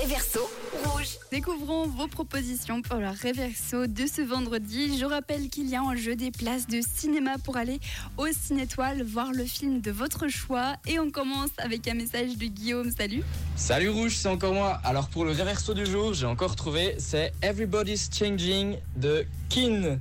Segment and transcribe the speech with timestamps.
[0.00, 0.40] Réverso
[0.84, 1.18] rouge.
[1.30, 4.98] Découvrons vos propositions pour le réverso de ce vendredi.
[4.98, 7.80] Je rappelle qu'il y a en jeu des places de cinéma pour aller
[8.16, 10.76] au Cinétoile voir le film de votre choix.
[10.86, 12.90] Et on commence avec un message de Guillaume.
[12.90, 13.22] Salut.
[13.56, 14.80] Salut Rouge, c'est encore moi.
[14.84, 19.98] Alors pour le réverso du jour, j'ai encore trouvé, c'est Everybody's Changing de Kin.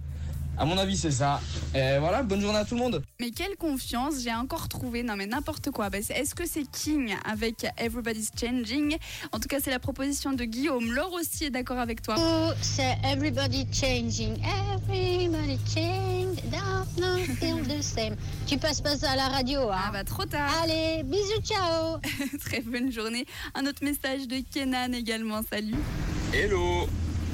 [0.59, 1.39] À mon avis, c'est ça.
[1.73, 3.01] Et voilà, bonne journée à tout le monde.
[3.21, 5.89] Mais quelle confiance, j'ai encore trouvé, non mais n'importe quoi.
[5.89, 8.97] Bah, Est-ce que c'est King avec Everybody's Changing?
[9.31, 10.91] En tout cas, c'est la proposition de Guillaume.
[10.91, 12.15] Laure aussi est d'accord avec toi.
[12.19, 14.37] Oh, c'est everybody changing,
[14.83, 18.17] everybody change, don't know feel the same.
[18.45, 20.51] Tu passes pas ça à la radio, Ah hein bah trop tard.
[20.61, 21.99] Allez, bisous, ciao
[22.43, 23.25] Très bonne journée.
[23.55, 25.39] Un autre message de Kenan également.
[25.49, 25.75] Salut.
[26.33, 26.87] Hello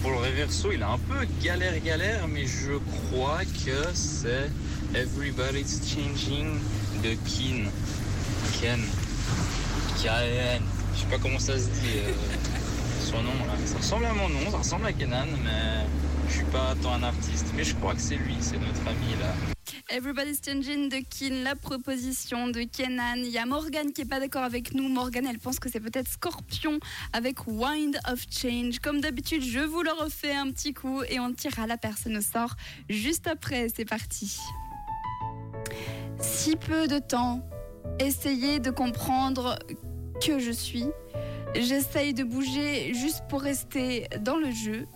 [0.06, 2.74] Pour le réverso, il est un peu galère galère, mais je
[3.10, 4.52] crois que c'est
[4.94, 6.60] Everybody's Changing
[7.04, 7.64] de Kin.
[8.62, 8.80] Ken.
[10.04, 10.62] Ken.
[10.94, 11.98] Je sais pas comment ça se dit.
[12.06, 12.12] euh,
[13.04, 13.56] son nom là.
[13.66, 15.88] Ça ressemble à mon nom, ça ressemble à Kenan, mais
[16.30, 17.48] je suis pas tant un artiste.
[17.56, 19.34] Mais je crois que c'est lui, c'est notre ami là.
[19.90, 23.18] Everybody's Changing de Kin, la proposition de Kenan.
[23.18, 24.90] Il y a Morgane qui est pas d'accord avec nous.
[24.90, 26.80] Morgane, elle pense que c'est peut-être Scorpion
[27.14, 28.80] avec Wind of Change.
[28.80, 32.22] Comme d'habitude, je vous le refais un petit coup et on tirera la personne au
[32.22, 32.56] sort
[32.90, 33.68] juste après.
[33.76, 34.40] C'est parti.
[36.20, 37.48] Si peu de temps,
[38.00, 39.60] essayez de comprendre
[40.26, 40.86] que je suis.
[41.54, 44.88] J'essaye de bouger juste pour rester dans le jeu.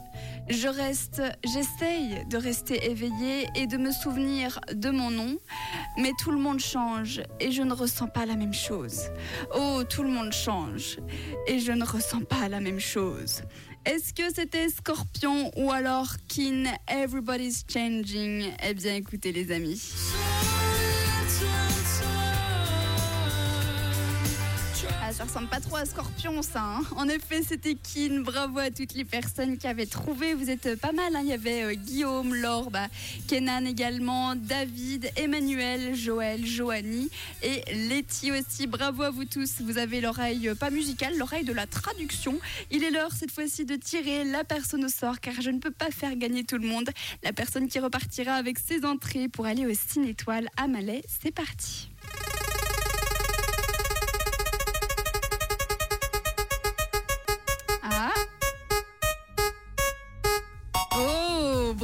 [0.50, 5.38] Je reste, j'essaye de rester éveillée et de me souvenir de mon nom,
[5.98, 9.12] mais tout le monde change et je ne ressens pas la même chose.
[9.56, 10.98] Oh, tout le monde change
[11.48, 13.44] et je ne ressens pas la même chose.
[13.86, 16.64] Est-ce que c'était Scorpion ou alors Kin?
[16.88, 19.82] Everybody's Changing Eh bien, écoutez les amis.
[25.12, 26.62] Ça ressemble pas trop à Scorpion, ça.
[26.64, 26.82] hein.
[26.96, 28.22] En effet, c'était Kin.
[28.22, 30.34] Bravo à toutes les personnes qui avaient trouvé.
[30.34, 31.14] Vous êtes euh, pas mal.
[31.16, 31.22] hein.
[31.24, 32.72] Il y avait euh, Guillaume, Laure,
[33.28, 37.10] Kenan également, David, Emmanuel, Joël, Joanie
[37.44, 38.66] et Letty aussi.
[38.68, 39.62] Bravo à vous tous.
[39.62, 42.40] Vous avez l'oreille euh, pas musicale, l'oreille de la traduction.
[42.72, 45.72] Il est l'heure cette fois-ci de tirer la personne au sort car je ne peux
[45.72, 46.90] pas faire gagner tout le monde.
[47.24, 51.04] La personne qui repartira avec ses entrées pour aller au Ciné-Étoile à Malais.
[51.22, 51.90] C'est parti.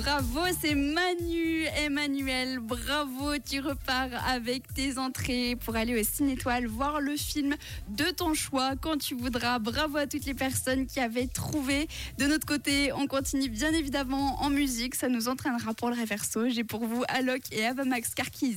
[0.05, 2.59] Bravo, c'est Manu, Emmanuel.
[2.59, 7.55] Bravo, tu repars avec tes entrées pour aller au Cinétoile voir le film
[7.89, 9.57] de ton choix quand tu voudras.
[9.57, 11.87] Bravo à toutes les personnes qui avaient trouvé.
[12.19, 14.93] De notre côté, on continue bien évidemment en musique.
[14.93, 16.49] Ça nous entraînera pour le réverso.
[16.49, 18.53] J'ai pour vous Alok et Avamax Karkiz.